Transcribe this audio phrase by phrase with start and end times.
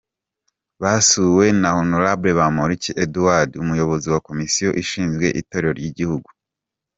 [0.81, 1.89] Basuwe na Hon
[2.37, 6.29] Bamporiki Edouard, umuyobozi wa komisiyo ishinzwe itorero ry'igihugu.